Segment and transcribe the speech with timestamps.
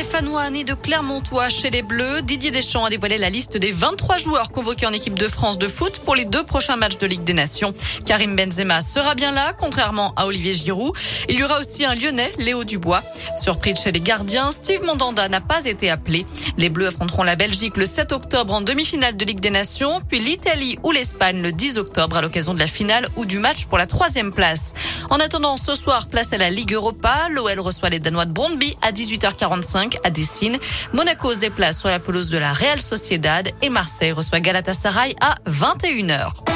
[0.00, 2.22] Stéphanois ni de Clermontois chez les Bleus.
[2.22, 5.68] Didier Deschamps a dévoilé la liste des 23 joueurs convoqués en équipe de France de
[5.68, 7.74] foot pour les deux prochains matchs de Ligue des Nations.
[8.06, 10.94] Karim Benzema sera bien là, contrairement à Olivier Giroud.
[11.28, 13.02] Il y aura aussi un Lyonnais, Léo Dubois.
[13.38, 16.24] Surprise chez les gardiens, Steve Mandanda n'a pas été appelé.
[16.56, 20.18] Les Bleus affronteront la Belgique le 7 octobre en demi-finale de Ligue des Nations, puis
[20.18, 23.76] l'Italie ou l'Espagne le 10 octobre à l'occasion de la finale ou du match pour
[23.76, 24.72] la troisième place.
[25.10, 27.28] En attendant, ce soir, place à la Ligue Europa.
[27.30, 30.58] L'OL reçoit les Danois de Brondby à 18h45 à Dessine.
[30.92, 35.36] Monaco se déplace sur la pelouse de la Real Sociedad et Marseille reçoit Galatasaray à
[35.48, 36.49] 21h.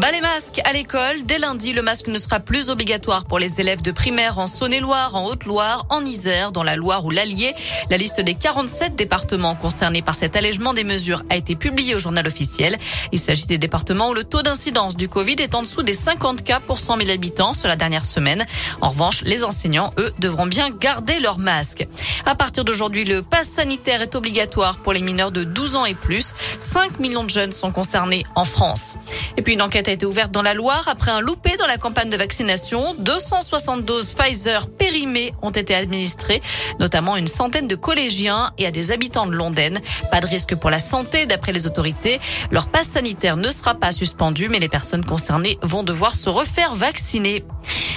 [0.00, 1.24] Bas les masques à l'école.
[1.24, 5.14] Dès lundi, le masque ne sera plus obligatoire pour les élèves de primaire en Saône-et-Loire,
[5.14, 7.54] en Haute-Loire, en Isère, dans la Loire ou l'Allier.
[7.90, 11.98] La liste des 47 départements concernés par cet allègement des mesures a été publiée au
[11.98, 12.78] journal officiel.
[13.12, 16.44] Il s'agit des départements où le taux d'incidence du Covid est en dessous des 50
[16.44, 18.46] cas pour 100 000 habitants sur la dernière semaine.
[18.80, 21.86] En revanche, les enseignants, eux, devront bien garder leur masque.
[22.24, 25.94] À partir d'aujourd'hui, le pass sanitaire est obligatoire pour les mineurs de 12 ans et
[25.94, 26.32] plus.
[26.60, 28.94] 5 millions de jeunes sont concernés en France.
[29.36, 31.76] Et puis une enquête a été ouverte dans la Loire après un loupé dans la
[31.76, 32.94] campagne de vaccination.
[32.98, 36.42] 260 doses Pfizer périmées ont été administrées,
[36.78, 39.80] notamment une centaine de collégiens et à des habitants de Londaine.
[40.10, 42.20] Pas de risque pour la santé d'après les autorités.
[42.52, 46.74] Leur passe sanitaire ne sera pas suspendu, mais les personnes concernées vont devoir se refaire
[46.74, 47.44] vacciner.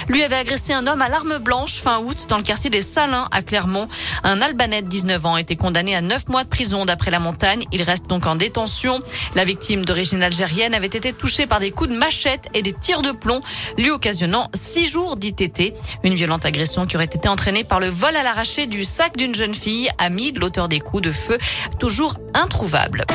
[0.10, 3.28] Lui avait agressé un homme à l'arme blanche fin août dans le quartier des Salins
[3.32, 3.88] à Clermont.
[4.24, 7.66] Un Albanais de 19 ans été condamné à 9 mois de prison d'après la montagne.
[7.72, 9.02] Il reste donc en détention.
[9.36, 13.02] La victime d'origine algérienne avait été touchée par des coups de machette et des tirs
[13.02, 13.42] de plomb,
[13.78, 15.74] lui occasionnant 6 jours d'ITT.
[16.04, 19.36] Une violente agression qui aurait été entraînée par le vol à l'arraché du sac d'une
[19.36, 21.38] jeune fille, amie de l'auteur des coups de feu,
[21.80, 23.06] toujours introuvable.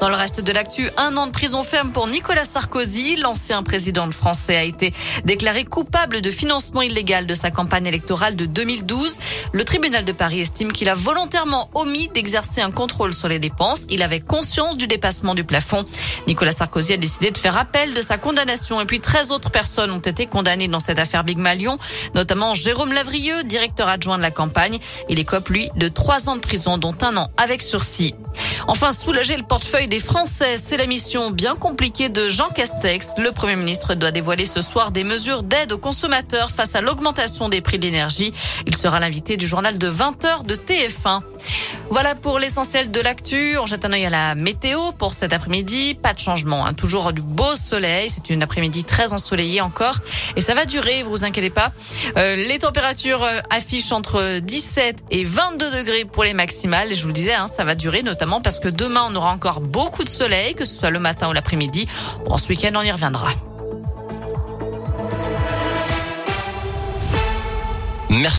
[0.00, 3.16] Dans le reste de l'actu, un an de prison ferme pour Nicolas Sarkozy.
[3.16, 4.92] L'ancien président français a été
[5.24, 9.16] déclaré coupable de financement illégal de sa campagne électorale de 2012.
[9.52, 13.86] Le tribunal de Paris estime qu'il a volontairement omis d'exercer un contrôle sur les dépenses.
[13.88, 15.86] Il avait conscience du dépassement du plafond.
[16.26, 19.90] Nicolas Sarkozy a décidé de faire appel de sa condamnation et puis 13 autres personnes
[19.90, 21.78] ont été condamnées dans cette affaire Big Malion,
[22.14, 24.78] notamment Jérôme Lavrieux, directeur adjoint de la campagne.
[25.08, 28.14] Il écope, lui, de trois ans de prison, dont un an avec sursis.
[28.68, 33.12] Enfin, soulager le portefeuille des Français, c'est la mission bien compliquée de Jean Castex.
[33.16, 37.48] Le Premier ministre doit dévoiler ce soir des mesures d'aide aux consommateurs face à l'augmentation
[37.48, 38.32] des prix de l'énergie.
[38.66, 41.20] Il sera l'invité du journal de 20h de TF1.
[41.90, 43.56] Voilà pour l'essentiel de l'actu.
[43.58, 45.94] On jette un œil à la météo pour cet après-midi.
[45.94, 46.66] Pas de changement.
[46.66, 46.74] Hein.
[46.74, 48.10] Toujours du beau soleil.
[48.10, 50.00] C'est une après-midi très ensoleillée encore.
[50.34, 51.72] Et ça va durer, vous inquiétez pas.
[52.16, 56.92] Euh, les températures euh, affichent entre 17 et 22 degrés pour les maximales.
[56.92, 59.32] Et je vous le disais, hein, ça va durer notamment parce que demain, on aura
[59.32, 61.86] encore beaucoup de soleil, que ce soit le matin ou l'après-midi.
[62.26, 63.28] Bon, ce week-end, on y reviendra.
[68.10, 68.34] Merci.